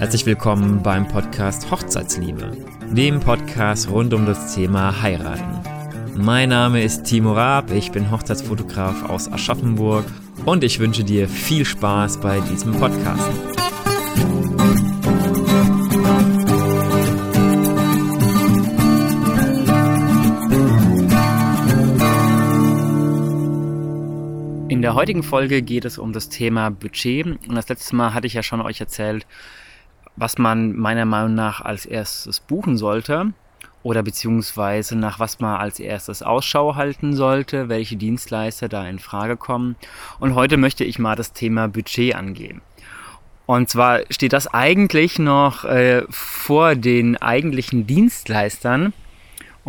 Herzlich 0.00 0.24
willkommen 0.24 0.82
beim 0.82 1.06
Podcast 1.06 1.70
Hochzeitsliebe, 1.70 2.56
dem 2.90 3.20
Podcast 3.20 3.90
rund 3.90 4.14
um 4.14 4.24
das 4.24 4.54
Thema 4.54 5.02
Heiraten. 5.02 5.60
Mein 6.16 6.48
Name 6.48 6.82
ist 6.82 7.04
Timo 7.04 7.34
Raab, 7.34 7.70
ich 7.70 7.92
bin 7.92 8.10
Hochzeitsfotograf 8.10 9.10
aus 9.10 9.30
Aschaffenburg 9.30 10.06
und 10.46 10.64
ich 10.64 10.78
wünsche 10.78 11.04
dir 11.04 11.28
viel 11.28 11.66
Spaß 11.66 12.18
bei 12.20 12.40
diesem 12.40 12.72
Podcast. 12.72 13.30
In 24.70 24.80
der 24.80 24.94
heutigen 24.94 25.22
Folge 25.22 25.60
geht 25.60 25.84
es 25.84 25.98
um 25.98 26.14
das 26.14 26.30
Thema 26.30 26.70
Budget 26.70 27.26
und 27.26 27.54
das 27.54 27.68
letzte 27.68 27.94
Mal 27.96 28.14
hatte 28.14 28.26
ich 28.26 28.32
ja 28.32 28.42
schon 28.42 28.62
euch 28.62 28.80
erzählt, 28.80 29.26
was 30.20 30.36
man 30.36 30.76
meiner 30.76 31.06
Meinung 31.06 31.34
nach 31.34 31.62
als 31.62 31.86
erstes 31.86 32.40
buchen 32.40 32.76
sollte 32.76 33.32
oder 33.82 34.02
beziehungsweise 34.02 34.94
nach 34.96 35.18
was 35.18 35.40
man 35.40 35.58
als 35.58 35.80
erstes 35.80 36.22
Ausschau 36.22 36.76
halten 36.76 37.14
sollte, 37.14 37.70
welche 37.70 37.96
Dienstleister 37.96 38.68
da 38.68 38.86
in 38.86 38.98
Frage 38.98 39.38
kommen. 39.38 39.76
Und 40.18 40.34
heute 40.34 40.58
möchte 40.58 40.84
ich 40.84 40.98
mal 40.98 41.16
das 41.16 41.32
Thema 41.32 41.68
Budget 41.68 42.14
angehen. 42.14 42.60
Und 43.46 43.70
zwar 43.70 44.00
steht 44.10 44.34
das 44.34 44.46
eigentlich 44.46 45.18
noch 45.18 45.64
äh, 45.64 46.02
vor 46.10 46.74
den 46.74 47.16
eigentlichen 47.16 47.86
Dienstleistern. 47.86 48.92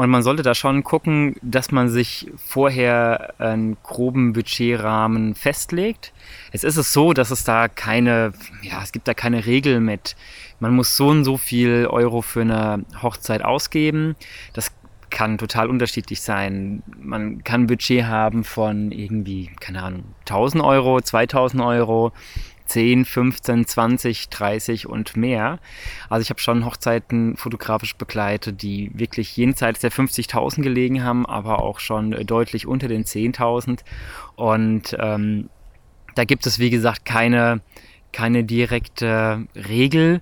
Und 0.01 0.09
man 0.09 0.23
sollte 0.23 0.41
da 0.41 0.55
schon 0.55 0.83
gucken, 0.83 1.35
dass 1.43 1.71
man 1.71 1.87
sich 1.87 2.31
vorher 2.35 3.35
einen 3.37 3.77
groben 3.83 4.33
Budgetrahmen 4.33 5.35
festlegt. 5.35 6.11
Es 6.51 6.63
ist 6.63 6.77
es 6.77 6.91
so, 6.91 7.13
dass 7.13 7.29
es 7.29 7.43
da 7.43 7.67
keine, 7.67 8.33
ja, 8.63 8.81
es 8.81 8.93
gibt 8.93 9.07
da 9.07 9.13
keine 9.13 9.45
Regel 9.45 9.79
mit, 9.79 10.15
man 10.59 10.73
muss 10.73 10.97
so 10.97 11.09
und 11.09 11.23
so 11.23 11.37
viel 11.37 11.85
Euro 11.85 12.23
für 12.23 12.41
eine 12.41 12.83
Hochzeit 13.03 13.43
ausgeben. 13.43 14.15
Das 14.53 14.71
kann 15.11 15.37
total 15.37 15.69
unterschiedlich 15.69 16.21
sein. 16.23 16.81
Man 16.99 17.43
kann 17.43 17.61
ein 17.61 17.67
Budget 17.67 18.05
haben 18.05 18.43
von 18.43 18.91
irgendwie, 18.91 19.51
keine 19.59 19.83
Ahnung, 19.83 20.05
1000 20.21 20.63
Euro, 20.63 20.99
2000 20.99 21.61
Euro. 21.61 22.11
10, 22.71 23.03
15, 23.03 23.67
20, 23.67 24.29
30 24.29 24.87
und 24.87 25.17
mehr. 25.17 25.59
Also 26.09 26.21
ich 26.21 26.29
habe 26.29 26.39
schon 26.39 26.65
Hochzeiten 26.65 27.35
fotografisch 27.35 27.95
begleitet, 27.95 28.61
die 28.61 28.91
wirklich 28.93 29.35
jenseits 29.35 29.81
der 29.81 29.91
50.000 29.91 30.61
gelegen 30.61 31.03
haben, 31.03 31.25
aber 31.25 31.59
auch 31.59 31.79
schon 31.79 32.11
deutlich 32.25 32.67
unter 32.67 32.87
den 32.87 33.03
10.000. 33.03 33.79
Und 34.35 34.95
ähm, 34.99 35.49
da 36.15 36.23
gibt 36.23 36.45
es, 36.45 36.59
wie 36.59 36.69
gesagt, 36.69 37.03
keine, 37.03 37.59
keine 38.13 38.45
direkte 38.45 39.47
Regel, 39.53 40.21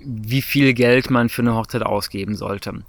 wie 0.00 0.42
viel 0.42 0.74
Geld 0.74 1.10
man 1.10 1.28
für 1.28 1.42
eine 1.42 1.54
Hochzeit 1.54 1.84
ausgeben 1.84 2.34
sollte. 2.34 2.82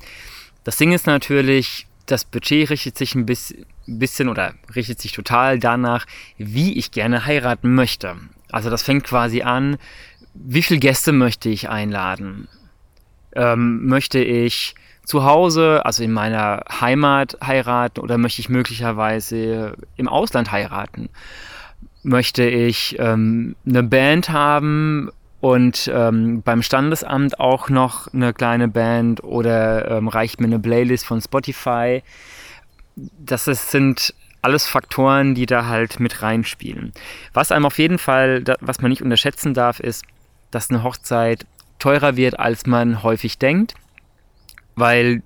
Das 0.64 0.78
Ding 0.78 0.94
ist 0.94 1.06
natürlich, 1.06 1.86
das 2.08 2.26
Budget 2.26 2.72
richtet 2.72 2.98
sich 2.98 3.14
ein 3.14 3.28
bisschen 3.28 4.30
oder 4.30 4.56
richtet 4.76 5.00
sich 5.00 5.12
total 5.12 5.60
danach, 5.60 6.08
wie 6.40 6.74
ich 6.74 6.90
gerne 6.90 7.28
heiraten 7.28 7.76
möchte. 7.76 8.18
Also 8.52 8.70
das 8.70 8.84
fängt 8.84 9.04
quasi 9.04 9.42
an, 9.42 9.78
wie 10.34 10.62
viele 10.62 10.80
Gäste 10.80 11.12
möchte 11.12 11.50
ich 11.50 11.70
einladen? 11.70 12.48
Ähm, 13.36 13.86
möchte 13.86 14.20
ich 14.20 14.76
zu 15.04 15.24
Hause, 15.24 15.86
also 15.86 16.04
in 16.04 16.12
meiner 16.12 16.64
Heimat 16.70 17.38
heiraten 17.44 18.00
oder 18.00 18.18
möchte 18.18 18.42
ich 18.42 18.50
möglicherweise 18.50 19.76
im 19.96 20.08
Ausland 20.08 20.52
heiraten? 20.52 21.10
Möchte 22.04 22.44
ich 22.44 22.96
ähm, 23.00 23.56
eine 23.68 23.84
Band 23.84 24.30
haben 24.30 25.10
und 25.42 25.90
ähm, 25.94 26.42
beim 26.44 26.62
Standesamt 26.62 27.40
auch 27.40 27.70
noch 27.70 28.14
eine 28.14 28.34
kleine 28.34 28.68
Band 28.68 29.24
oder 29.24 29.90
ähm, 29.90 30.08
reicht 30.08 30.40
mir 30.40 30.48
eine 30.48 30.60
Playlist 30.60 31.06
von 31.06 31.22
Spotify? 31.22 32.04
Das 32.96 33.48
ist, 33.48 33.72
sind 33.72 34.14
alles 34.42 34.68
Faktoren, 34.68 35.36
die 35.36 35.46
da 35.46 35.66
halt 35.66 36.00
mit 36.00 36.22
reinspielen. 36.22 36.94
Was 37.34 37.52
einem 37.52 37.66
auf 37.66 37.78
jeden 37.78 37.98
Fall, 37.98 38.44
was 38.62 38.82
man 38.82 38.90
nicht 38.90 39.02
unterschätzen 39.02 39.54
darf, 39.54 39.80
ist, 39.80 40.06
dass 40.52 40.70
eine 40.70 40.84
Hochzeit 40.84 41.46
teurer 41.78 42.16
wird, 42.16 42.40
als 42.40 42.66
man 42.66 43.04
häufig 43.04 43.38
denkt, 43.38 43.76
weil 44.76 45.22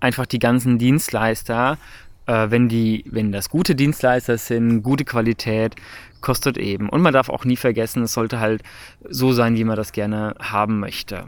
einfach 0.00 0.26
die 0.26 0.38
ganzen 0.38 0.78
Dienstleister, 0.78 1.78
äh, 2.26 2.50
wenn 2.50 2.68
die, 2.68 3.04
wenn 3.10 3.32
das 3.32 3.48
gute 3.48 3.74
Dienstleister 3.74 4.38
sind, 4.38 4.82
gute 4.82 5.04
Qualität, 5.04 5.76
kostet 6.20 6.56
eben. 6.58 6.88
Und 6.88 7.02
man 7.02 7.12
darf 7.12 7.28
auch 7.28 7.44
nie 7.44 7.56
vergessen, 7.56 8.02
es 8.02 8.12
sollte 8.12 8.40
halt 8.40 8.62
so 9.08 9.32
sein, 9.32 9.56
wie 9.56 9.64
man 9.64 9.76
das 9.76 9.92
gerne 9.92 10.34
haben 10.40 10.80
möchte. 10.80 11.26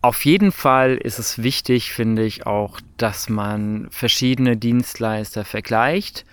Auf 0.00 0.24
jeden 0.24 0.52
Fall 0.52 0.96
ist 0.96 1.18
es 1.18 1.42
wichtig, 1.42 1.92
finde 1.92 2.24
ich 2.24 2.46
auch, 2.46 2.80
dass 2.96 3.28
man 3.28 3.88
verschiedene 3.90 4.56
Dienstleister 4.56 5.44
vergleicht, 5.44 6.24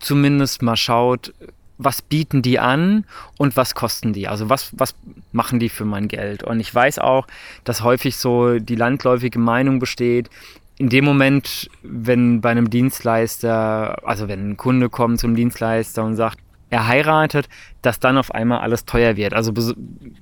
zumindest 0.00 0.60
mal 0.62 0.76
schaut, 0.76 1.32
was 1.78 2.02
bieten 2.02 2.42
die 2.42 2.58
an 2.58 3.04
und 3.38 3.56
was 3.56 3.74
kosten 3.74 4.12
die? 4.12 4.28
Also 4.28 4.48
was, 4.48 4.70
was 4.78 4.94
machen 5.32 5.58
die 5.58 5.70
für 5.70 5.84
mein 5.84 6.08
Geld? 6.08 6.42
Und 6.44 6.60
ich 6.60 6.72
weiß 6.72 6.98
auch, 6.98 7.26
dass 7.64 7.82
häufig 7.82 8.16
so 8.16 8.58
die 8.58 8.76
landläufige 8.76 9.38
Meinung 9.38 9.78
besteht, 9.78 10.28
in 10.76 10.88
dem 10.88 11.04
Moment, 11.04 11.70
wenn 11.82 12.40
bei 12.40 12.50
einem 12.50 12.68
Dienstleister, 12.68 14.06
also 14.06 14.28
wenn 14.28 14.50
ein 14.50 14.56
Kunde 14.56 14.90
kommt 14.90 15.20
zum 15.20 15.36
Dienstleister 15.36 16.04
und 16.04 16.16
sagt, 16.16 16.38
er 16.74 16.88
heiratet, 16.88 17.48
dass 17.82 18.00
dann 18.00 18.18
auf 18.18 18.34
einmal 18.34 18.58
alles 18.58 18.84
teuer 18.84 19.16
wird. 19.16 19.32
Also 19.32 19.52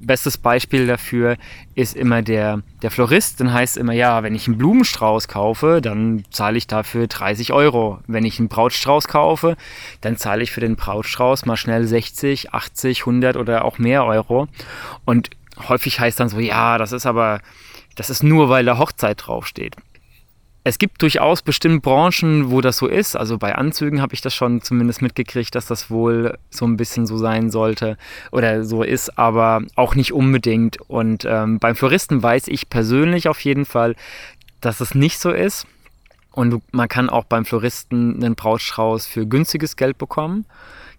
bestes 0.00 0.36
Beispiel 0.36 0.86
dafür 0.86 1.36
ist 1.74 1.96
immer 1.96 2.20
der, 2.20 2.60
der 2.82 2.90
Florist. 2.90 3.40
Dann 3.40 3.54
heißt 3.54 3.78
immer, 3.78 3.94
ja, 3.94 4.22
wenn 4.22 4.34
ich 4.34 4.46
einen 4.46 4.58
Blumenstrauß 4.58 5.28
kaufe, 5.28 5.80
dann 5.80 6.24
zahle 6.30 6.58
ich 6.58 6.66
dafür 6.66 7.06
30 7.06 7.54
Euro. 7.54 8.00
Wenn 8.06 8.26
ich 8.26 8.38
einen 8.38 8.48
Brautstrauß 8.48 9.08
kaufe, 9.08 9.56
dann 10.02 10.18
zahle 10.18 10.42
ich 10.42 10.52
für 10.52 10.60
den 10.60 10.76
Brautstrauß 10.76 11.46
mal 11.46 11.56
schnell 11.56 11.86
60, 11.86 12.52
80, 12.52 13.00
100 13.00 13.36
oder 13.38 13.64
auch 13.64 13.78
mehr 13.78 14.04
Euro. 14.04 14.48
Und 15.06 15.30
häufig 15.68 16.00
heißt 16.00 16.20
dann 16.20 16.28
so, 16.28 16.38
ja, 16.38 16.76
das 16.76 16.92
ist 16.92 17.06
aber, 17.06 17.40
das 17.96 18.10
ist 18.10 18.22
nur, 18.22 18.50
weil 18.50 18.66
da 18.66 18.76
Hochzeit 18.76 19.26
draufsteht 19.26 19.76
es 20.64 20.78
gibt 20.78 21.02
durchaus 21.02 21.42
bestimmte 21.42 21.80
Branchen, 21.80 22.50
wo 22.50 22.60
das 22.60 22.76
so 22.76 22.86
ist. 22.86 23.16
Also 23.16 23.36
bei 23.36 23.54
Anzügen 23.56 24.00
habe 24.00 24.14
ich 24.14 24.20
das 24.20 24.34
schon 24.34 24.62
zumindest 24.62 25.02
mitgekriegt, 25.02 25.54
dass 25.54 25.66
das 25.66 25.90
wohl 25.90 26.38
so 26.50 26.64
ein 26.66 26.76
bisschen 26.76 27.06
so 27.06 27.18
sein 27.18 27.50
sollte 27.50 27.96
oder 28.30 28.64
so 28.64 28.82
ist, 28.82 29.18
aber 29.18 29.62
auch 29.74 29.96
nicht 29.96 30.12
unbedingt. 30.12 30.80
Und 30.88 31.24
ähm, 31.24 31.58
beim 31.58 31.74
Floristen 31.74 32.22
weiß 32.22 32.46
ich 32.48 32.70
persönlich 32.70 33.28
auf 33.28 33.40
jeden 33.40 33.64
Fall, 33.64 33.96
dass 34.60 34.80
es 34.80 34.94
nicht 34.94 35.18
so 35.18 35.30
ist. 35.30 35.66
Und 36.30 36.62
man 36.72 36.88
kann 36.88 37.10
auch 37.10 37.24
beim 37.24 37.44
Floristen 37.44 38.22
einen 38.22 38.36
Brautstrauß 38.36 39.06
für 39.06 39.26
günstiges 39.26 39.76
Geld 39.76 39.98
bekommen. 39.98 40.46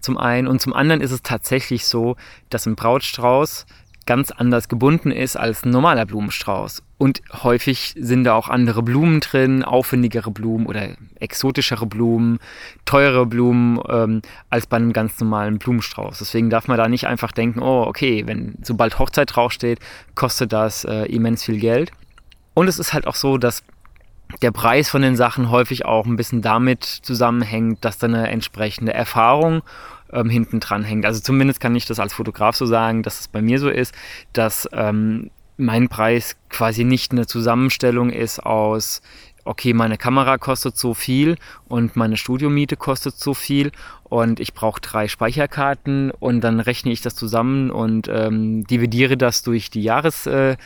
Zum 0.02 0.18
einen. 0.18 0.48
Und 0.48 0.62
zum 0.62 0.74
anderen 0.74 1.00
ist 1.00 1.12
es 1.12 1.24
tatsächlich 1.24 1.86
so, 1.86 2.18
dass 2.50 2.66
ein 2.66 2.76
Brautstrauß 2.76 3.66
ganz 4.06 4.32
anders 4.32 4.68
gebunden 4.68 5.12
ist 5.12 5.36
als 5.36 5.66
ein 5.66 5.70
normaler 5.70 6.06
Blumenstrauß. 6.06 6.84
Und 6.98 7.22
häufig 7.44 7.96
sind 7.98 8.24
da 8.24 8.34
auch 8.34 8.50
andere 8.50 8.82
Blumen 8.84 9.20
drin, 9.20 9.64
aufwendigere 9.64 10.32
Blumen 10.32 10.66
oder 10.66 10.90
exotischere 11.20 11.86
Blumen, 11.86 12.40
teure 12.86 13.26
Blumen 13.26 13.80
ähm, 13.90 14.22
als 14.50 14.68
bei 14.68 14.78
einem 14.78 14.94
ganz 14.94 15.20
normalen 15.20 15.60
Blumenstrauß. 15.60 16.20
Deswegen 16.20 16.50
darf 16.50 16.68
man 16.68 16.78
da 16.78 16.88
nicht 16.88 17.08
einfach 17.08 17.32
denken, 17.32 17.62
oh, 17.62 17.84
okay, 17.84 18.24
wenn 18.26 18.56
sobald 18.62 19.00
Hochzeit 19.00 19.36
draufsteht, 19.36 19.80
kostet 20.16 20.54
das 20.54 20.86
äh, 20.86 21.06
immens 21.06 21.44
viel 21.44 21.60
Geld. 21.60 21.92
Und 22.54 22.68
es 22.68 22.80
ist 22.80 22.94
halt 22.94 23.08
auch 23.08 23.16
so, 23.16 23.38
dass 23.38 23.64
der 24.42 24.52
Preis 24.52 24.90
von 24.90 25.02
den 25.02 25.16
Sachen 25.16 25.50
häufig 25.50 25.86
auch 25.86 26.06
ein 26.06 26.16
bisschen 26.16 26.42
damit 26.42 26.84
zusammenhängt, 26.84 27.84
dass 27.86 27.98
da 27.98 28.08
eine 28.08 28.30
entsprechende 28.30 28.94
Erfahrung 28.94 29.62
ähm, 30.14 30.30
hinten 30.30 30.60
dran 30.60 30.84
hängt. 30.84 31.06
Also 31.06 31.20
zumindest 31.20 31.60
kann 31.60 31.76
ich 31.76 31.86
das 31.86 32.00
als 32.00 32.14
Fotograf 32.14 32.56
so 32.56 32.66
sagen, 32.66 33.04
dass 33.04 33.20
es 33.22 33.28
bei 33.28 33.42
mir 33.42 33.60
so 33.60 33.70
ist, 33.70 33.94
dass 34.34 34.70
ähm, 34.72 35.32
mein 35.58 35.90
Preis 35.90 36.36
quasi 36.50 36.84
nicht 36.84 37.12
eine 37.12 37.28
Zusammenstellung 37.28 38.10
ist 38.10 38.40
aus 38.44 39.02
okay, 39.46 39.74
meine 39.74 39.98
Kamera 39.98 40.38
kostet 40.38 40.78
so 40.78 40.94
viel 40.94 41.38
und 41.74 41.96
meine 41.96 42.18
Studiomiete 42.18 42.78
kostet 42.78 43.18
so 43.18 43.34
viel. 43.34 43.72
Und 44.04 44.40
ich 44.40 44.54
brauche 44.54 44.80
drei 44.80 45.08
Speicherkarten. 45.08 46.12
Und 46.12 46.42
dann 46.42 46.60
rechne 46.60 46.92
ich 46.92 47.02
das 47.02 47.16
zusammen 47.16 47.72
und 47.72 48.08
ähm, 48.14 48.64
dividiere 48.68 49.18
das 49.18 49.42
durch 49.42 49.72
die 49.72 49.82
Jahreszahlen, 49.82 50.60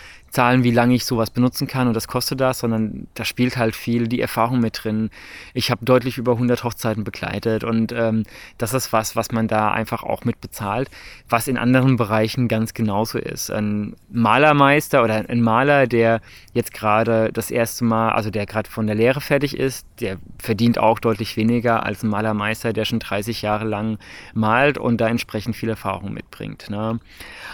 wie 0.65 0.71
lange 0.71 0.95
ich 0.95 1.05
sowas 1.05 1.29
benutzen 1.29 1.65
kann. 1.65 1.87
Und 1.87 1.93
das 1.93 2.09
kostet 2.09 2.41
das, 2.41 2.59
sondern 2.59 3.07
da 3.13 3.23
spielt 3.23 3.55
halt 3.55 3.73
viel 3.73 4.09
die 4.09 4.19
Erfahrung 4.19 4.59
mit 4.59 4.83
drin. 4.83 5.09
Ich 5.53 5.71
habe 5.71 5.85
deutlich 5.85 6.17
über 6.17 6.33
100 6.33 6.65
Hochzeiten 6.65 7.05
begleitet. 7.05 7.63
Und 7.63 7.93
ähm, 7.93 8.23
das 8.57 8.73
ist 8.73 8.91
was, 8.91 9.15
was 9.15 9.31
man 9.31 9.47
da 9.47 9.71
einfach 9.71 10.03
auch 10.03 10.25
mit 10.25 10.41
bezahlt, 10.41 10.89
was 11.29 11.47
in 11.47 11.57
anderen 11.57 11.95
Bereichen 11.95 12.49
ganz 12.49 12.73
genauso 12.73 13.17
ist. 13.17 13.49
Ein 13.49 13.95
Malermeister 14.09 15.05
oder 15.05 15.23
ein 15.29 15.41
Maler, 15.41 15.87
der 15.87 16.19
jetzt 16.51 16.73
gerade 16.73 17.31
das 17.31 17.49
erste 17.49 17.85
Mal, 17.85 18.11
also 18.11 18.29
der 18.29 18.45
gerade 18.45 18.69
von 18.69 18.87
der 18.87 18.97
Lehre 18.97 19.21
fertig 19.21 19.57
ist, 19.57 19.87
der 20.01 20.17
verdient 20.37 20.77
auch 20.77 20.96
auch 20.97 20.99
deutlich 20.99 21.37
weniger 21.37 21.85
als 21.85 22.03
ein 22.03 22.09
Malermeister, 22.09 22.73
der 22.73 22.85
schon 22.85 22.99
30 22.99 23.41
Jahre 23.41 23.65
lang 23.65 23.99
malt 24.33 24.77
und 24.77 24.99
da 24.99 25.07
entsprechend 25.07 25.55
viel 25.55 25.69
Erfahrung 25.69 26.13
mitbringt. 26.13 26.69
Ne? 26.69 26.99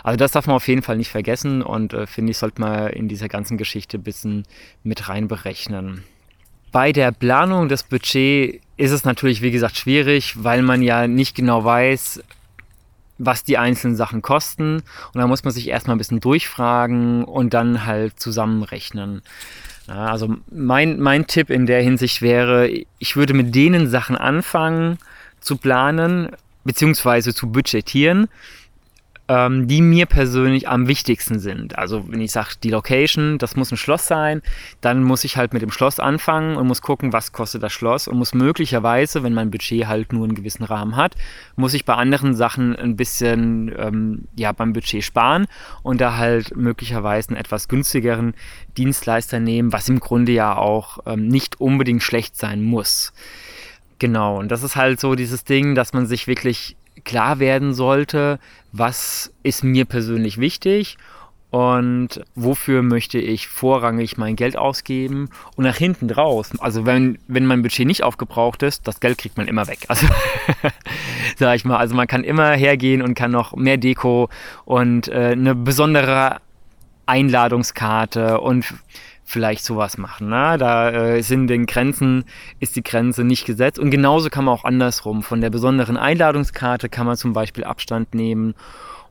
Also 0.04 0.18
das 0.18 0.32
darf 0.32 0.48
man 0.48 0.56
auf 0.56 0.68
jeden 0.68 0.82
Fall 0.82 0.98
nicht 0.98 1.12
vergessen 1.12 1.62
und 1.62 1.94
äh, 1.94 2.08
finde 2.08 2.32
ich, 2.32 2.38
sollte 2.38 2.62
man 2.62 2.90
in 2.90 3.08
dieser 3.08 3.28
ganzen 3.28 3.58
Geschichte 3.58 3.98
ein 3.98 4.04
bisschen 4.04 4.44
mit 4.84 5.10
rein 5.10 5.28
berechnen. 5.28 6.04
Bei 6.72 6.92
der 6.92 7.12
Planung 7.12 7.70
des 7.70 7.84
Budgets 7.84 8.60
ist 8.78 8.92
es 8.92 9.06
natürlich, 9.06 9.42
wie 9.42 9.52
gesagt, 9.52 9.78
schwierig, 9.78 10.44
weil 10.44 10.64
man 10.64 10.82
ja 10.82 11.08
nicht 11.08 11.36
genau 11.36 11.64
weiß, 11.64 12.24
was 13.20 13.44
die 13.44 13.60
einzelnen 13.60 13.96
Sachen 13.96 14.24
kosten. 14.24 14.78
Und 15.14 15.22
da 15.22 15.28
muss 15.28 15.44
man 15.44 15.54
sich 15.54 15.68
erstmal 15.68 15.96
ein 15.96 16.00
bisschen 16.00 16.20
durchfragen 16.20 17.26
und 17.26 17.54
dann 17.54 17.86
halt 17.86 18.20
zusammenrechnen. 18.20 19.22
Also 19.88 20.36
mein, 20.50 21.00
mein 21.00 21.28
Tipp 21.28 21.50
in 21.50 21.66
der 21.66 21.82
Hinsicht 21.82 22.22
wäre, 22.22 22.70
ich 23.00 23.16
würde 23.16 23.34
mit 23.34 23.54
denen 23.54 23.90
Sachen 23.90 24.16
anfangen 24.16 24.98
zu 25.42 25.58
planen, 25.58 26.30
beziehungsweise 26.64 27.34
zu 27.34 27.52
budgetieren, 27.52 28.30
ähm, 29.34 29.68
die 29.68 29.82
mir 29.82 30.06
persönlich 30.06 30.70
am 30.70 30.88
wichtigsten 30.88 31.40
sind. 31.40 31.78
Also 31.78 32.08
wenn 32.08 32.22
ich 32.22 32.32
sage, 32.32 32.50
die 32.62 32.70
Location, 32.70 33.40
das 33.40 33.56
muss 33.56 33.72
ein 33.72 33.78
Schloss 33.78 34.06
sein, 34.06 34.44
dann 34.82 35.04
muss 35.04 35.24
ich 35.24 35.38
halt 35.38 35.54
mit 35.54 35.64
dem 35.64 35.72
Schloss 35.72 36.00
anfangen 36.00 36.56
und 36.56 36.68
muss 36.68 36.84
gucken, 36.84 37.14
was 37.14 37.32
kostet 37.32 37.64
das 37.64 37.74
Schloss 37.74 38.08
und 38.08 38.18
muss 38.18 38.36
möglicherweise, 38.36 39.24
wenn 39.24 39.34
mein 39.34 39.50
Budget 39.50 39.88
halt 39.88 40.14
nur 40.14 40.26
einen 40.26 40.36
gewissen 40.36 40.64
Rahmen 40.64 40.96
hat, 40.96 41.16
muss 41.56 41.74
ich 41.74 41.84
bei 41.84 41.96
anderen 41.96 42.36
Sachen 42.36 42.76
ein 42.76 42.96
bisschen 42.96 43.74
ähm, 43.76 44.28
ja, 44.36 44.52
beim 44.52 44.74
Budget 44.74 45.04
sparen 45.04 45.48
und 45.82 46.00
da 46.00 46.18
halt 46.18 46.56
möglicherweise 46.56 47.30
einen 47.30 47.38
etwas 47.38 47.68
günstigeren 47.68 48.36
Dienstleister 48.78 49.40
nehmen, 49.40 49.74
was 49.74 49.90
im 49.90 50.00
Grunde 50.00 50.32
ja 50.32 50.56
auch 50.56 51.00
ähm, 51.08 51.28
nicht 51.28 51.60
unbedingt 51.60 52.04
schlecht 52.04 52.38
sein 52.38 52.62
muss. 52.62 53.14
Genau, 53.98 54.38
und 54.38 54.52
das 54.52 54.62
ist 54.62 54.76
halt 54.76 55.00
so 55.00 55.16
dieses 55.16 55.44
Ding, 55.44 55.74
dass 55.74 55.94
man 55.94 56.06
sich 56.06 56.28
wirklich 56.28 56.76
klar 57.04 57.40
werden 57.40 57.74
sollte, 57.74 58.40
was 58.72 59.34
ist 59.44 59.64
mir 59.64 59.86
persönlich 59.86 60.40
wichtig 60.40 60.98
und 61.54 62.20
wofür 62.34 62.82
möchte 62.82 63.20
ich 63.20 63.48
vorrangig 63.48 64.18
mein 64.18 64.36
Geld 64.36 64.58
ausgeben 64.58 65.30
und 65.56 65.66
nach 65.66 65.76
hinten 65.76 66.08
draus. 66.08 66.50
Also 66.60 66.88
wenn, 66.88 67.20
wenn 67.28 67.46
mein 67.46 67.62
Budget 67.62 67.86
nicht 67.86 68.02
aufgebraucht 68.02 68.64
ist, 68.64 68.88
das 68.88 69.00
Geld 69.00 69.20
kriegt 69.20 69.38
man 69.38 69.48
immer 69.48 69.68
weg. 69.68 69.80
Also 69.88 70.08
sag 71.38 71.56
ich 71.56 71.64
mal, 71.64 71.78
also 71.78 71.94
man 71.96 72.08
kann 72.08 72.24
immer 72.24 72.54
hergehen 72.54 73.04
und 73.04 73.14
kann 73.14 73.30
noch 73.30 73.56
mehr 73.56 73.78
Deko 73.78 74.30
und 74.66 75.08
äh, 75.10 75.34
eine 75.34 75.54
besondere 75.54 76.38
Einladungskarte 77.06 78.40
und 78.40 78.74
vielleicht 79.26 79.64
sowas 79.64 79.98
machen. 79.98 80.30
Ne? 80.30 80.58
Da 80.58 80.92
äh, 80.92 81.22
sind 81.22 81.48
den 81.48 81.66
Grenzen, 81.66 82.26
ist 82.60 82.76
die 82.76 82.84
Grenze 82.84 83.24
nicht 83.24 83.46
gesetzt. 83.46 83.80
Und 83.80 83.92
genauso 83.92 84.30
kann 84.30 84.46
man 84.46 84.54
auch 84.54 84.66
andersrum. 84.66 85.24
Von 85.24 85.42
der 85.42 85.50
besonderen 85.50 85.98
Einladungskarte 85.98 86.90
kann 86.90 87.06
man 87.06 87.18
zum 87.18 87.34
Beispiel 87.34 87.64
Abstand 87.64 88.14
nehmen. 88.14 88.54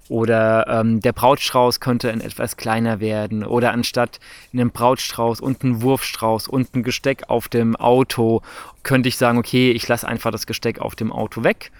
Oder 0.08 0.66
ähm, 0.68 1.00
der 1.00 1.12
Brautstrauß 1.12 1.80
könnte 1.80 2.10
etwas 2.10 2.56
kleiner 2.56 3.00
werden. 3.00 3.44
Oder 3.44 3.72
anstatt 3.72 4.20
einem 4.52 4.70
Brautstrauß 4.70 5.40
und 5.40 5.62
einem 5.62 5.80
Wurfstrauß 5.82 6.48
und 6.48 6.74
ein 6.74 6.82
Gesteck 6.82 7.24
auf 7.28 7.48
dem 7.48 7.76
Auto, 7.76 8.42
könnte 8.82 9.08
ich 9.08 9.16
sagen, 9.16 9.38
okay, 9.38 9.70
ich 9.70 9.88
lasse 9.88 10.06
einfach 10.06 10.30
das 10.30 10.46
Gesteck 10.46 10.80
auf 10.80 10.94
dem 10.94 11.12
Auto 11.12 11.44
weg 11.44 11.70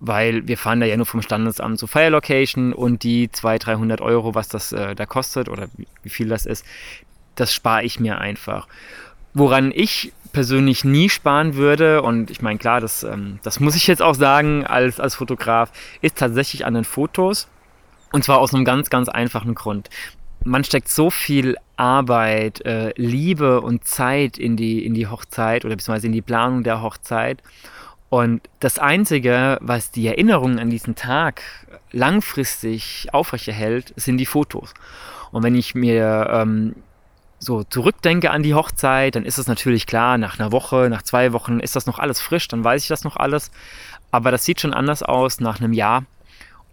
weil 0.00 0.48
wir 0.48 0.56
fahren 0.56 0.80
da 0.80 0.86
ja 0.86 0.96
nur 0.96 1.06
vom 1.06 1.20
Standesamt 1.20 1.78
zur 1.78 1.88
Fire 1.88 2.08
Location 2.08 2.72
und 2.72 3.02
die 3.02 3.30
200, 3.30 3.66
300 3.66 4.00
Euro, 4.00 4.34
was 4.34 4.48
das 4.48 4.72
äh, 4.72 4.94
da 4.94 5.04
kostet 5.04 5.48
oder 5.48 5.68
wie, 5.76 5.86
wie, 6.02 6.08
viel 6.08 6.28
das 6.28 6.46
ist, 6.46 6.64
das 7.34 7.52
spare 7.52 7.84
ich 7.84 8.00
mir 8.00 8.18
einfach. 8.18 8.66
Woran 9.34 9.72
ich 9.74 10.12
persönlich 10.32 10.84
nie 10.84 11.08
sparen 11.08 11.54
würde, 11.54 12.02
und 12.02 12.30
ich 12.30 12.42
meine, 12.42 12.58
klar, 12.58 12.80
das, 12.80 13.02
ähm, 13.02 13.38
das 13.42 13.60
muss 13.60 13.76
ich 13.76 13.86
jetzt 13.86 14.02
auch 14.02 14.14
sagen 14.14 14.66
als, 14.66 15.00
als 15.00 15.14
Fotograf, 15.14 15.72
ist 16.00 16.18
tatsächlich 16.18 16.64
an 16.66 16.74
den 16.74 16.84
Fotos. 16.84 17.48
Und 18.12 18.24
zwar 18.24 18.38
aus 18.38 18.54
einem 18.54 18.64
ganz, 18.64 18.90
ganz 18.90 19.08
einfachen 19.08 19.54
Grund. 19.54 19.88
Man 20.44 20.64
steckt 20.64 20.88
so 20.88 21.10
viel 21.10 21.56
Arbeit, 21.76 22.64
äh, 22.64 22.92
Liebe 22.96 23.60
und 23.60 23.84
Zeit 23.84 24.38
in 24.38 24.56
die, 24.56 24.84
in 24.84 24.94
die 24.94 25.06
Hochzeit 25.06 25.64
oder 25.64 25.76
beziehungsweise 25.76 26.06
in 26.06 26.12
die 26.12 26.22
Planung 26.22 26.64
der 26.64 26.82
Hochzeit. 26.82 27.42
Und 28.08 28.42
das 28.58 28.78
Einzige, 28.78 29.58
was 29.60 29.92
die 29.92 30.08
Erinnerung 30.08 30.58
an 30.58 30.70
diesen 30.70 30.96
Tag 30.96 31.42
langfristig 31.92 33.08
aufrechterhält, 33.12 33.92
sind 33.96 34.18
die 34.18 34.26
Fotos. 34.26 34.74
Und 35.30 35.44
wenn 35.44 35.54
ich 35.54 35.76
mir 35.76 36.28
ähm, 36.32 36.74
so 37.40 37.64
zurückdenke 37.64 38.30
an 38.30 38.42
die 38.42 38.54
Hochzeit, 38.54 39.16
dann 39.16 39.24
ist 39.24 39.38
es 39.38 39.46
natürlich 39.46 39.86
klar, 39.86 40.18
nach 40.18 40.38
einer 40.38 40.52
Woche, 40.52 40.88
nach 40.90 41.02
zwei 41.02 41.32
Wochen 41.32 41.58
ist 41.58 41.74
das 41.74 41.86
noch 41.86 41.98
alles 41.98 42.20
frisch, 42.20 42.46
dann 42.48 42.62
weiß 42.62 42.82
ich 42.82 42.88
das 42.88 43.02
noch 43.02 43.16
alles. 43.16 43.50
Aber 44.10 44.30
das 44.30 44.44
sieht 44.44 44.60
schon 44.60 44.74
anders 44.74 45.02
aus 45.02 45.40
nach 45.40 45.58
einem 45.60 45.72
Jahr 45.72 46.04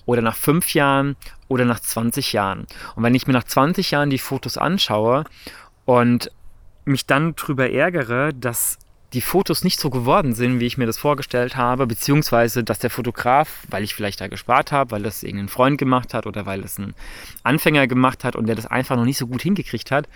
oder 0.05 0.21
nach 0.21 0.35
fünf 0.35 0.73
Jahren 0.73 1.15
oder 1.47 1.65
nach 1.65 1.79
20 1.79 2.33
Jahren. 2.33 2.67
Und 2.95 3.03
wenn 3.03 3.15
ich 3.15 3.27
mir 3.27 3.33
nach 3.33 3.45
20 3.45 3.91
Jahren 3.91 4.09
die 4.09 4.17
Fotos 4.17 4.57
anschaue 4.57 5.23
und 5.85 6.31
mich 6.85 7.05
dann 7.05 7.35
darüber 7.35 7.69
ärgere, 7.69 8.33
dass 8.33 8.77
die 9.13 9.21
Fotos 9.21 9.63
nicht 9.63 9.79
so 9.79 9.89
geworden 9.89 10.33
sind, 10.33 10.59
wie 10.59 10.65
ich 10.65 10.77
mir 10.77 10.85
das 10.85 10.97
vorgestellt 10.97 11.55
habe, 11.55 11.87
beziehungsweise 11.87 12.63
dass 12.63 12.79
der 12.79 12.89
Fotograf, 12.89 13.65
weil 13.69 13.83
ich 13.83 13.95
vielleicht 13.95 14.19
da 14.19 14.27
gespart 14.27 14.71
habe, 14.71 14.91
weil 14.91 15.03
das 15.03 15.23
irgendein 15.23 15.47
Freund 15.47 15.77
gemacht 15.77 16.13
hat 16.13 16.27
oder 16.27 16.45
weil 16.45 16.61
es 16.61 16.77
ein 16.77 16.93
Anfänger 17.43 17.87
gemacht 17.87 18.23
hat 18.23 18.35
und 18.35 18.47
der 18.47 18.55
das 18.55 18.65
einfach 18.65 18.97
noch 18.97 19.05
nicht 19.05 19.17
so 19.17 19.27
gut 19.27 19.41
hingekriegt 19.41 19.91
hat, 19.91 20.09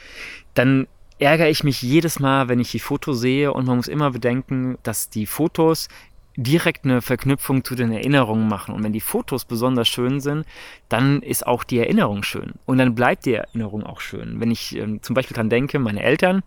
dann 0.55 0.88
ärgere 1.19 1.49
ich 1.49 1.63
mich 1.63 1.81
jedes 1.81 2.19
Mal, 2.19 2.49
wenn 2.49 2.59
ich 2.59 2.71
die 2.71 2.79
Fotos 2.79 3.19
sehe 3.19 3.53
und 3.53 3.67
man 3.67 3.77
muss 3.77 3.88
immer 3.88 4.11
bedenken, 4.11 4.77
dass 4.83 5.09
die 5.09 5.25
Fotos 5.25 5.87
direkt 6.35 6.85
eine 6.85 7.01
Verknüpfung 7.01 7.63
zu 7.63 7.75
den 7.75 7.91
Erinnerungen 7.91 8.47
machen. 8.47 8.73
Und 8.73 8.83
wenn 8.83 8.94
die 8.94 9.01
Fotos 9.01 9.45
besonders 9.45 9.87
schön 9.87 10.19
sind, 10.19 10.45
dann 10.89 11.21
ist 11.21 11.45
auch 11.45 11.63
die 11.63 11.79
Erinnerung 11.79 12.23
schön. 12.23 12.53
Und 12.65 12.77
dann 12.77 12.95
bleibt 12.95 13.25
die 13.25 13.33
Erinnerung 13.33 13.83
auch 13.83 14.01
schön. 14.01 14.39
Wenn 14.39 14.49
ich 14.49 14.75
ähm, 14.75 15.01
zum 15.03 15.13
Beispiel 15.13 15.35
dran 15.35 15.49
denke, 15.49 15.77
meine 15.77 16.01
Eltern, 16.01 16.41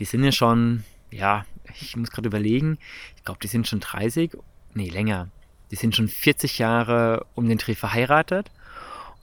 die 0.00 0.04
sind 0.04 0.24
ja 0.24 0.32
schon 0.32 0.84
ja, 1.12 1.44
ich 1.80 1.96
muss 1.96 2.10
gerade 2.10 2.28
überlegen, 2.28 2.78
ich 3.16 3.24
glaube, 3.24 3.40
die 3.42 3.48
sind 3.48 3.68
schon 3.68 3.80
30, 3.80 4.32
nee, 4.74 4.88
länger. 4.88 5.28
Die 5.70 5.76
sind 5.76 5.94
schon 5.94 6.08
40 6.08 6.58
Jahre 6.58 7.26
um 7.34 7.48
den 7.48 7.58
Dreh 7.58 7.74
verheiratet. 7.74 8.50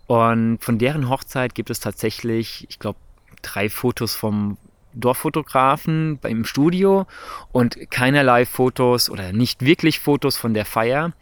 Und 0.08 0.58
von 0.62 0.80
deren 0.80 1.10
Hochzeit 1.10 1.54
gibt 1.54 1.70
es 1.70 1.80
tatsächlich, 1.80 2.66
ich 2.70 2.80
glaube, 2.80 2.98
drei 3.42 3.70
Fotos 3.70 4.16
vom 4.16 4.58
Dorffotografen 4.94 6.18
beim 6.18 6.46
Studio 6.46 7.06
und 7.52 7.78
keinerlei 7.92 8.46
Fotos 8.46 9.10
oder 9.10 9.34
nicht 9.34 9.64
wirklich 9.64 10.00
Fotos 10.00 10.36
von 10.38 10.56
der 10.56 10.66
Feier. 10.66 11.14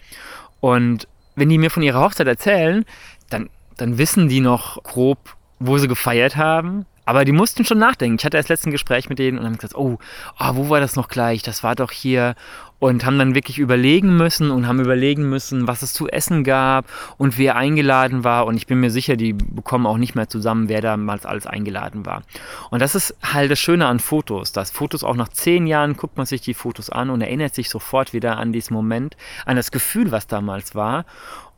Und 0.61 1.07
wenn 1.35 1.49
die 1.49 1.57
mir 1.57 1.69
von 1.69 1.83
ihrer 1.83 1.99
Hochzeit 1.99 2.27
erzählen, 2.27 2.85
dann, 3.29 3.49
dann 3.75 3.97
wissen 3.97 4.29
die 4.29 4.39
noch 4.39 4.81
grob, 4.83 5.35
wo 5.59 5.77
sie 5.77 5.87
gefeiert 5.87 6.37
haben, 6.37 6.85
aber 7.07 7.23
die 7.23 7.31
mussten 7.31 7.63
schon 7.63 7.77
nachdenken. 7.77 8.17
Ich 8.19 8.25
hatte 8.25 8.35
erst 8.35 8.49
letzten 8.49 8.69
Gespräch 8.69 9.07
mit 9.07 9.17
denen 9.17 9.39
und 9.39 9.45
haben 9.45 9.55
gesagt, 9.55 9.75
oh, 9.75 9.97
oh, 10.39 10.49
wo 10.55 10.69
war 10.69 10.81
das 10.81 10.97
noch 10.97 11.07
gleich? 11.07 11.41
Das 11.41 11.63
war 11.63 11.73
doch 11.73 11.91
hier. 11.91 12.35
Und 12.79 13.05
haben 13.05 13.17
dann 13.17 13.33
wirklich 13.33 13.57
überlegen 13.57 14.17
müssen 14.17 14.51
und 14.51 14.67
haben 14.67 14.81
überlegen 14.81 15.27
müssen, 15.27 15.67
was 15.67 15.81
es 15.81 15.93
zu 15.93 16.09
essen 16.09 16.43
gab 16.43 16.85
und 17.17 17.37
wer 17.39 17.55
eingeladen 17.55 18.25
war. 18.25 18.45
Und 18.45 18.57
ich 18.57 18.67
bin 18.67 18.81
mir 18.81 18.91
sicher, 18.91 19.15
die 19.15 19.33
bekommen 19.33 19.87
auch 19.87 19.97
nicht 19.97 20.15
mehr 20.15 20.27
zusammen, 20.27 20.67
wer 20.67 20.81
damals 20.81 21.25
alles 21.25 21.47
eingeladen 21.47 22.05
war. 22.05 22.23
Und 22.69 22.81
das 22.81 22.93
ist 22.93 23.15
halt 23.23 23.49
das 23.49 23.57
Schöne 23.57 23.87
an 23.87 23.99
Fotos, 23.99 24.51
dass 24.51 24.69
Fotos 24.69 25.03
auch 25.03 25.15
nach 25.15 25.29
zehn 25.29 25.65
Jahren 25.65 25.95
guckt 25.95 26.17
man 26.17 26.25
sich 26.25 26.41
die 26.41 26.53
Fotos 26.53 26.89
an 26.89 27.09
und 27.09 27.21
erinnert 27.21 27.55
sich 27.55 27.69
sofort 27.69 28.13
wieder 28.13 28.37
an 28.37 28.51
diesen 28.51 28.75
Moment, 28.75 29.15
an 29.45 29.55
das 29.55 29.71
Gefühl, 29.71 30.11
was 30.11 30.27
damals 30.27 30.75
war. 30.75 31.05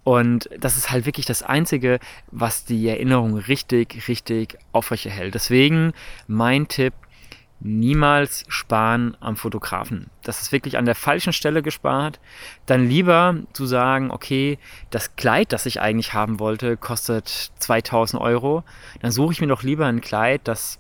Und 0.09 0.49
das 0.59 0.75
ist 0.75 0.89
halt 0.89 1.05
wirklich 1.05 1.27
das 1.27 1.43
Einzige, 1.43 1.99
was 2.31 2.65
die 2.65 2.87
Erinnerung 2.87 3.37
richtig, 3.37 4.07
richtig 4.07 4.57
aufrechterhält. 4.71 5.35
Deswegen 5.35 5.93
mein 6.25 6.67
Tipp, 6.67 6.95
niemals 7.59 8.43
sparen 8.47 9.15
am 9.19 9.35
Fotografen. 9.35 10.09
Das 10.23 10.41
ist 10.41 10.51
wirklich 10.51 10.79
an 10.79 10.85
der 10.85 10.95
falschen 10.95 11.31
Stelle 11.31 11.61
gespart. 11.61 12.19
Dann 12.65 12.89
lieber 12.89 13.35
zu 13.53 13.67
sagen, 13.67 14.09
okay, 14.09 14.57
das 14.89 15.15
Kleid, 15.15 15.53
das 15.53 15.67
ich 15.67 15.79
eigentlich 15.79 16.15
haben 16.15 16.39
wollte, 16.39 16.75
kostet 16.75 17.27
2000 17.59 18.19
Euro. 18.19 18.63
Dann 19.03 19.11
suche 19.11 19.33
ich 19.33 19.41
mir 19.41 19.47
doch 19.47 19.61
lieber 19.61 19.85
ein 19.85 20.01
Kleid, 20.01 20.41
das 20.45 20.79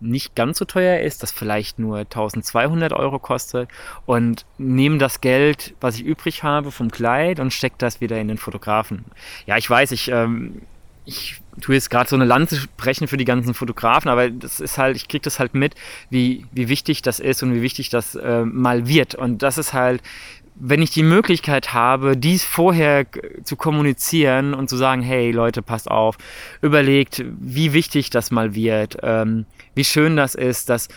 nicht 0.00 0.34
ganz 0.34 0.58
so 0.58 0.64
teuer 0.64 1.00
ist, 1.00 1.22
das 1.22 1.32
vielleicht 1.32 1.78
nur 1.78 1.98
1200 1.98 2.92
Euro 2.92 3.18
kostet 3.18 3.68
und 4.06 4.44
nehme 4.58 4.98
das 4.98 5.20
Geld, 5.20 5.74
was 5.80 5.96
ich 5.96 6.04
übrig 6.04 6.42
habe 6.42 6.70
vom 6.70 6.90
Kleid 6.90 7.40
und 7.40 7.52
stecke 7.52 7.76
das 7.78 8.00
wieder 8.00 8.20
in 8.20 8.28
den 8.28 8.38
Fotografen. 8.38 9.04
Ja, 9.46 9.56
ich 9.56 9.68
weiß, 9.68 9.92
ich, 9.92 10.08
ähm, 10.10 10.62
ich 11.04 11.40
tue 11.60 11.74
jetzt 11.74 11.90
gerade 11.90 12.08
so 12.08 12.16
eine 12.16 12.24
Lanze 12.24 12.56
sprechen 12.56 13.08
für 13.08 13.16
die 13.16 13.24
ganzen 13.24 13.54
Fotografen, 13.54 14.10
aber 14.10 14.30
das 14.30 14.60
ist 14.60 14.78
halt, 14.78 14.96
ich 14.96 15.08
kriege 15.08 15.22
das 15.22 15.38
halt 15.38 15.54
mit, 15.54 15.74
wie, 16.10 16.46
wie 16.52 16.68
wichtig 16.68 17.02
das 17.02 17.18
ist 17.18 17.42
und 17.42 17.54
wie 17.54 17.62
wichtig 17.62 17.88
das 17.88 18.14
äh, 18.14 18.44
mal 18.44 18.86
wird. 18.86 19.14
Und 19.14 19.42
das 19.42 19.58
ist 19.58 19.72
halt, 19.72 20.02
wenn 20.60 20.82
ich 20.82 20.90
die 20.90 21.02
Möglichkeit 21.02 21.72
habe, 21.72 22.16
dies 22.16 22.44
vorher 22.44 23.06
zu 23.44 23.56
kommunizieren 23.56 24.54
und 24.54 24.68
zu 24.68 24.76
sagen, 24.76 25.02
hey 25.02 25.30
Leute, 25.30 25.62
passt 25.62 25.90
auf, 25.90 26.16
überlegt, 26.62 27.24
wie 27.40 27.72
wichtig 27.72 28.10
das 28.10 28.30
mal 28.30 28.54
wird, 28.54 28.96
ähm, 29.02 29.46
wie 29.74 29.84
schön 29.84 30.16
das 30.16 30.34
ist, 30.34 30.68
dass 30.68 30.88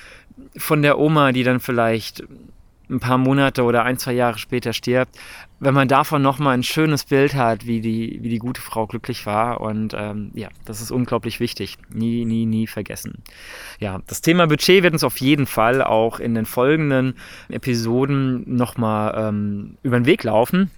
von 0.58 0.82
der 0.82 0.98
Oma, 0.98 1.32
die 1.32 1.44
dann 1.44 1.60
vielleicht 1.60 2.24
ein 2.90 3.00
paar 3.00 3.18
Monate 3.18 3.64
oder 3.64 3.84
ein, 3.84 3.98
zwei 3.98 4.14
Jahre 4.14 4.38
später 4.38 4.74
stirbt, 4.74 5.18
wenn 5.62 5.76
man 5.76 5.88
davon 5.88 6.24
nochmal 6.24 6.56
ein 6.56 6.64
schönes 6.64 7.06
Bild 7.06 7.36
hat, 7.36 7.68
wie 7.68 7.82
die, 7.82 8.18
wie 8.24 8.30
die 8.30 8.40
gute 8.40 8.60
Frau 8.60 8.88
glücklich 8.88 9.28
war. 9.28 9.62
Und 9.62 9.94
ähm, 9.96 10.32
ja, 10.34 10.50
das 10.66 10.82
ist 10.82 10.90
unglaublich 10.90 11.40
wichtig. 11.40 11.78
Nie, 11.94 12.26
nie, 12.26 12.48
nie 12.48 12.66
vergessen. 12.66 13.22
Ja, 13.80 14.00
das 14.08 14.22
Thema 14.22 14.48
Budget 14.48 14.82
wird 14.82 14.94
uns 14.94 15.04
auf 15.04 15.18
jeden 15.18 15.46
Fall 15.46 15.84
auch 15.84 16.20
in 16.20 16.34
den 16.34 16.48
folgenden 16.48 17.14
Episoden 17.48 18.44
nochmal 18.56 19.14
ähm, 19.16 19.78
über 19.84 20.00
den 20.00 20.08
Weg 20.08 20.24
laufen, 20.24 20.72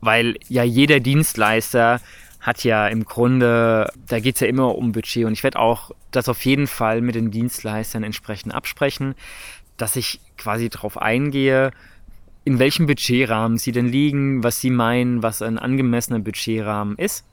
weil 0.00 0.34
ja 0.48 0.64
jeder 0.64 0.98
Dienstleister 0.98 2.00
hat 2.40 2.64
ja 2.64 2.88
im 2.88 3.04
Grunde, 3.04 3.88
da 4.08 4.18
geht 4.18 4.34
es 4.34 4.40
ja 4.40 4.48
immer 4.48 4.74
um 4.74 4.90
Budget 4.90 5.26
und 5.26 5.32
ich 5.32 5.44
werde 5.44 5.60
auch 5.60 5.92
das 6.10 6.28
auf 6.28 6.44
jeden 6.44 6.66
Fall 6.66 7.02
mit 7.02 7.14
den 7.14 7.30
Dienstleistern 7.30 8.02
entsprechend 8.02 8.52
absprechen, 8.52 9.14
dass 9.76 9.94
ich 9.94 10.20
quasi 10.36 10.68
darauf 10.68 10.98
eingehe, 10.98 11.70
in 12.44 12.58
welchem 12.58 12.86
Budgetrahmen 12.86 13.58
sie 13.58 13.72
denn 13.72 13.86
liegen, 13.86 14.42
was 14.42 14.60
sie 14.60 14.70
meinen, 14.70 15.22
was 15.22 15.42
ein 15.42 15.58
angemessener 15.58 16.18
Budgetrahmen 16.18 16.96
ist 16.96 17.24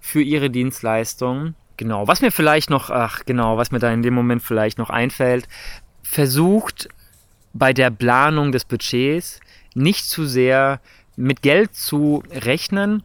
für 0.00 0.20
ihre 0.20 0.50
Dienstleistung. 0.50 1.54
Genau, 1.76 2.08
was 2.08 2.20
mir 2.20 2.30
vielleicht 2.30 2.70
noch, 2.70 2.90
ach 2.90 3.24
genau, 3.24 3.56
was 3.56 3.70
mir 3.70 3.78
da 3.78 3.90
in 3.92 4.02
dem 4.02 4.14
Moment 4.14 4.42
vielleicht 4.42 4.78
noch 4.78 4.90
einfällt, 4.90 5.48
versucht 6.02 6.88
bei 7.52 7.72
der 7.72 7.90
Planung 7.90 8.52
des 8.52 8.64
Budgets 8.64 9.40
nicht 9.74 10.04
zu 10.04 10.26
sehr 10.26 10.80
mit 11.16 11.42
Geld 11.42 11.74
zu 11.74 12.22
rechnen 12.30 13.02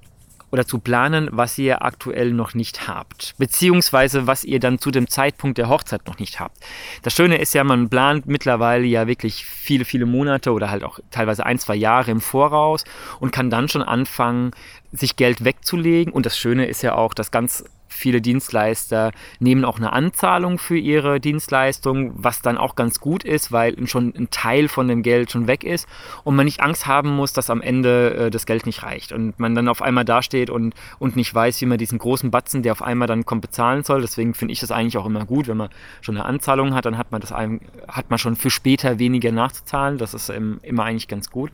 oder 0.54 0.68
zu 0.68 0.78
planen, 0.78 1.30
was 1.32 1.58
ihr 1.58 1.84
aktuell 1.84 2.32
noch 2.32 2.54
nicht 2.54 2.88
habt, 2.88 3.34
beziehungsweise 3.40 4.28
was 4.28 4.44
ihr 4.44 4.60
dann 4.60 4.78
zu 4.78 4.92
dem 4.92 5.08
Zeitpunkt 5.08 5.58
der 5.58 5.68
Hochzeit 5.68 6.06
noch 6.06 6.20
nicht 6.20 6.40
habt. 6.40 6.58
Das 7.02 7.16
Schöne 7.16 7.38
ist 7.38 7.56
ja, 7.56 7.64
man 7.64 7.90
plant 7.90 8.28
mittlerweile 8.28 8.86
ja 8.86 9.08
wirklich 9.08 9.46
viele, 9.46 9.84
viele 9.84 10.06
Monate 10.06 10.52
oder 10.52 10.70
halt 10.70 10.84
auch 10.84 11.00
teilweise 11.10 11.44
ein, 11.44 11.58
zwei 11.58 11.74
Jahre 11.74 12.12
im 12.12 12.22
Voraus 12.22 12.84
und 13.20 13.32
kann 13.32 13.50
dann 13.50 13.68
schon 13.68 13.82
anfangen, 13.82 14.52
sich 14.94 15.16
Geld 15.16 15.44
wegzulegen. 15.44 16.14
Und 16.14 16.26
das 16.26 16.38
Schöne 16.38 16.68
ist 16.68 16.82
ja 16.82 16.96
auch, 16.96 17.14
dass 17.14 17.32
ganz 17.32 17.66
viele 17.94 18.22
Dienstleister 18.22 19.12
nehmen 19.40 19.66
auch 19.66 19.78
eine 19.78 19.94
Anzahlung 19.94 20.58
für 20.58 20.78
ihre 20.78 21.20
Dienstleistung, 21.20 22.12
was 22.16 22.42
dann 22.42 22.58
auch 22.58 22.76
ganz 22.76 23.00
gut 23.00 23.24
ist, 23.24 23.52
weil 23.52 23.88
schon 23.88 24.14
ein 24.18 24.30
Teil 24.32 24.68
von 24.68 24.88
dem 24.88 25.04
Geld 25.04 25.32
schon 25.32 25.48
weg 25.48 25.64
ist 25.64 25.88
und 26.24 26.36
man 26.36 26.46
nicht 26.46 26.62
Angst 26.62 26.88
haben 26.88 27.16
muss, 27.16 27.34
dass 27.34 27.50
am 27.50 27.62
Ende 27.62 28.16
äh, 28.16 28.32
das 28.32 28.46
Geld 28.46 28.66
nicht 28.66 28.84
reicht 28.84 29.12
und 29.12 29.40
man 29.40 29.56
dann 29.56 29.68
auf 29.68 29.82
einmal 29.82 30.06
dasteht 30.06 30.50
und, 30.50 30.74
und 31.00 31.16
nicht 31.16 31.34
weiß, 31.34 31.62
wie 31.62 31.66
man 31.66 31.78
diesen 31.78 32.00
großen 32.00 32.32
Batzen, 32.32 32.64
der 32.64 32.72
auf 32.72 32.82
einmal 32.82 33.08
dann 33.08 33.26
kommt, 33.26 33.42
bezahlen 33.42 33.84
soll. 33.84 34.02
Deswegen 34.02 34.34
finde 34.34 34.54
ich 34.54 34.60
das 34.60 34.72
eigentlich 34.72 34.98
auch 34.98 35.06
immer 35.06 35.26
gut, 35.26 35.48
wenn 35.48 35.58
man 35.58 35.70
schon 36.02 36.18
eine 36.18 36.26
Anzahlung 36.26 36.74
hat, 36.74 36.86
dann 36.86 36.98
hat 36.98 37.12
man 37.12 37.22
das 37.22 37.32
hat 37.32 38.10
man 38.10 38.20
schon 38.20 38.36
für 38.36 38.50
später 38.50 39.00
weniger 39.00 39.32
nachzuzahlen. 39.32 39.98
Das 39.98 40.14
ist 40.14 40.30
immer 40.30 40.84
eigentlich 40.84 41.08
ganz 41.08 41.30
gut. 41.30 41.52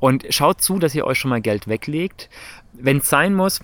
Und 0.00 0.26
schaut 0.30 0.60
zu, 0.60 0.78
dass 0.78 0.94
ihr 0.94 1.06
euch 1.06 1.18
schon 1.18 1.30
mal 1.30 1.40
Geld 1.40 1.68
weglegt. 1.68 2.28
Wenn 2.72 2.98
es 2.98 3.08
sein 3.08 3.34
muss, 3.34 3.60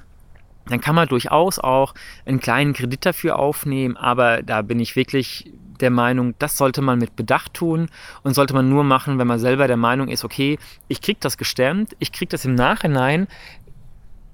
dann 0.66 0.80
kann 0.80 0.94
man 0.94 1.08
durchaus 1.08 1.58
auch 1.58 1.94
einen 2.24 2.40
kleinen 2.40 2.72
Kredit 2.72 3.04
dafür 3.04 3.38
aufnehmen, 3.38 3.96
aber 3.96 4.42
da 4.42 4.62
bin 4.62 4.80
ich 4.80 4.96
wirklich 4.96 5.52
der 5.80 5.90
Meinung, 5.90 6.34
das 6.38 6.56
sollte 6.56 6.80
man 6.82 6.98
mit 6.98 7.16
Bedacht 7.16 7.54
tun 7.54 7.88
und 8.22 8.34
sollte 8.34 8.54
man 8.54 8.68
nur 8.68 8.84
machen, 8.84 9.18
wenn 9.18 9.26
man 9.26 9.38
selber 9.38 9.66
der 9.66 9.76
Meinung 9.76 10.08
ist, 10.08 10.24
okay, 10.24 10.58
ich 10.88 11.02
kriege 11.02 11.18
das 11.20 11.36
gestemmt, 11.36 11.96
ich 11.98 12.12
kriege 12.12 12.30
das 12.30 12.44
im 12.44 12.54
Nachhinein 12.54 13.26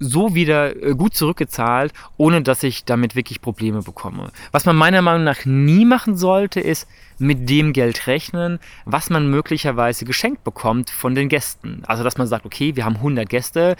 so 0.01 0.33
wieder 0.33 0.75
äh, 0.75 0.95
gut 0.95 1.13
zurückgezahlt, 1.15 1.93
ohne 2.17 2.41
dass 2.41 2.63
ich 2.63 2.83
damit 2.83 3.15
wirklich 3.15 3.39
Probleme 3.39 3.81
bekomme. 3.83 4.31
Was 4.51 4.65
man 4.65 4.75
meiner 4.75 5.01
Meinung 5.01 5.23
nach 5.23 5.45
nie 5.45 5.85
machen 5.85 6.17
sollte, 6.17 6.59
ist 6.59 6.87
mit 7.19 7.49
dem 7.49 7.71
Geld 7.71 8.07
rechnen, 8.07 8.59
was 8.85 9.11
man 9.11 9.29
möglicherweise 9.29 10.05
geschenkt 10.05 10.43
bekommt 10.43 10.89
von 10.89 11.13
den 11.13 11.29
Gästen. 11.29 11.83
Also 11.85 12.03
dass 12.03 12.17
man 12.17 12.25
sagt, 12.25 12.45
okay, 12.45 12.75
wir 12.75 12.83
haben 12.83 12.95
100 12.95 13.29
Gäste, 13.29 13.75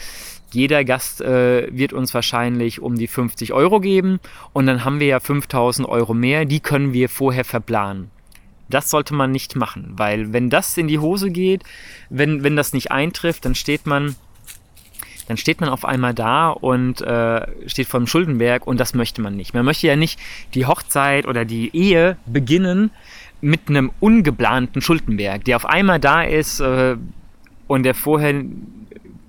jeder 0.52 0.84
Gast 0.84 1.22
äh, 1.22 1.68
wird 1.76 1.92
uns 1.92 2.14
wahrscheinlich 2.14 2.82
um 2.82 2.96
die 2.96 3.08
50 3.08 3.52
Euro 3.52 3.80
geben 3.80 4.20
und 4.54 4.68
dann 4.68 4.86
haben 4.86 5.00
wir 5.00 5.08
ja 5.08 5.20
5000 5.20 5.88
Euro 5.90 6.14
mehr, 6.14 6.46
die 6.46 6.60
können 6.60 6.94
wir 6.94 7.10
vorher 7.10 7.46
verplanen. 7.46 8.12
Das 8.70 8.90
sollte 8.90 9.14
man 9.14 9.32
nicht 9.32 9.56
machen, 9.56 9.94
weil 9.98 10.34
wenn 10.34 10.50
das 10.50 10.78
in 10.78 10.88
die 10.88 11.00
Hose 11.00 11.32
geht, 11.32 11.64
wenn, 12.10 12.44
wenn 12.44 12.56
das 12.56 12.74
nicht 12.74 12.92
eintrifft, 12.92 13.44
dann 13.46 13.56
steht 13.56 13.86
man 13.86 14.16
dann 15.28 15.38
steht 15.38 15.62
man 15.62 15.70
auf 15.70 15.86
einmal 15.86 16.14
da 16.14 16.50
und 16.50 17.02
äh, 17.02 17.48
steht 17.68 17.88
vor 17.88 18.00
dem 18.00 18.08
Schuldenberg 18.08 18.68
und 18.68 18.80
das 18.80 18.94
möchte 18.94 19.22
man 19.22 19.36
nicht. 19.36 19.54
Man 19.54 19.66
möchte 19.66 19.88
ja 19.88 19.96
nicht 19.96 20.20
die 20.54 20.66
Hochzeit 20.66 21.28
oder 21.28 21.46
die 21.46 21.76
Ehe 21.76 22.18
beginnen 22.26 22.92
mit 23.42 23.70
einem 23.70 23.92
ungeplanten 24.00 24.82
Schuldenberg, 24.82 25.46
der 25.46 25.56
auf 25.56 25.66
einmal 25.66 26.00
da 26.00 26.24
ist 26.24 26.60
äh, 26.60 26.96
und 27.68 27.84
der 27.84 27.96
vorher 27.96 28.44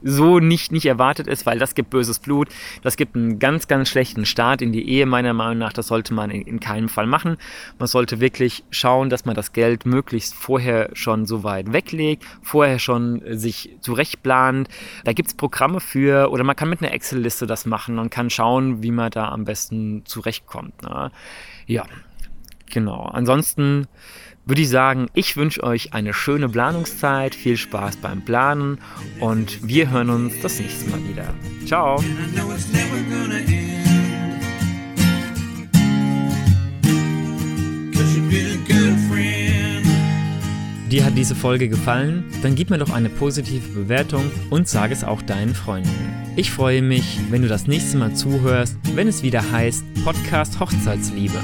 so 0.03 0.39
nicht, 0.39 0.73
nicht 0.73 0.87
erwartet 0.87 1.27
ist, 1.27 1.47
weil 1.47 1.59
das 1.59 1.75
gibt 1.75 1.91
böses 1.91 2.19
Blut. 2.19 2.49
Das 2.83 2.97
gibt 2.97 3.17
einen 3.17 3.39
ganz, 3.39 3.69
ganz 3.69 3.89
schlechten 3.89 4.27
Start 4.27 4.63
in 4.63 4.73
die 4.73 4.89
Ehe, 4.89 5.07
meiner 5.07 5.33
Meinung 5.33 5.59
nach. 5.59 5.73
Das 5.73 5.87
sollte 5.87 6.15
man 6.15 6.31
in, 6.31 6.43
in 6.43 6.61
keinem 6.61 6.89
Fall 6.89 7.07
machen. 7.07 7.37
Man 7.79 7.89
sollte 7.89 8.21
wirklich 8.21 8.65
schauen, 8.71 9.11
dass 9.11 9.25
man 9.25 9.35
das 9.35 9.53
Geld 9.53 9.87
möglichst 9.87 10.35
vorher 10.35 10.91
schon 10.95 11.27
so 11.27 11.45
weit 11.45 11.73
weglegt, 11.73 12.25
vorher 12.43 12.79
schon 12.79 13.23
sich 13.27 13.77
zurechtplant. 13.81 14.69
Da 15.05 15.13
gibt 15.13 15.29
es 15.29 15.35
Programme 15.35 15.81
für 15.81 16.31
oder 16.31 16.45
man 16.45 16.57
kann 16.57 16.69
mit 16.69 16.83
einer 16.83 16.93
Excel-Liste 16.93 17.47
das 17.47 17.67
machen 17.67 17.99
und 17.99 18.11
kann 18.11 18.31
schauen, 18.31 18.83
wie 18.83 18.91
man 18.91 19.11
da 19.11 19.29
am 19.29 19.45
besten 19.45 20.05
zurechtkommt. 20.05 20.83
Ne? 20.83 21.11
Ja, 21.67 21.85
genau. 22.71 23.05
Ansonsten 23.05 23.87
würde 24.45 24.63
ich 24.63 24.69
sagen, 24.69 25.07
ich 25.15 25.37
wünsche 25.37 25.63
euch 25.63 25.95
eine 25.95 26.13
schöne 26.15 26.49
Planungszeit, 26.49 27.35
viel 27.35 27.57
Spaß 27.57 27.97
beim 27.97 28.23
Planen 28.23 28.79
und 29.21 29.67
wir 29.67 29.91
hören 29.91 30.11
uns 30.11 30.41
das 30.41 30.59
nächste 30.59 30.91
Mal 30.91 31.01
wieder. 31.09 31.35
Ciao! 31.67 32.03
Dir 40.91 41.07
hat 41.07 41.17
diese 41.17 41.35
Folge 41.35 41.71
gefallen? 41.71 42.25
Dann 42.43 42.55
gib 42.55 42.69
mir 42.69 42.77
doch 42.77 42.91
eine 42.91 43.09
positive 43.09 43.67
Bewertung 43.71 44.31
und 44.51 44.69
sag 44.69 44.91
es 44.91 45.05
auch 45.05 45.23
deinen 45.23 45.55
Freunden. 45.55 45.89
Ich 46.37 46.51
freue 46.51 46.83
mich, 46.83 47.19
wenn 47.31 47.41
du 47.41 47.49
das 47.49 47.67
nächste 47.67 47.97
Mal 47.97 48.15
zuhörst, 48.15 48.77
wenn 48.95 49.09
es 49.09 49.23
wieder 49.23 49.53
heißt 49.53 49.85
Podcast 50.05 50.61
Hochzeitsliebe. 50.61 51.39